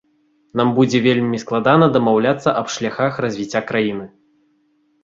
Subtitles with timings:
[0.61, 4.05] Нам будзе вельмі складана дамаўляцца аб шляхах развіцця краіны.